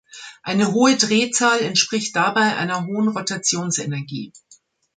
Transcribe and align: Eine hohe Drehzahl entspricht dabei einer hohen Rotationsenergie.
Eine 0.41 0.71
hohe 0.71 0.97
Drehzahl 0.97 1.59
entspricht 1.59 2.15
dabei 2.15 2.57
einer 2.57 2.87
hohen 2.87 3.09
Rotationsenergie. 3.09 4.33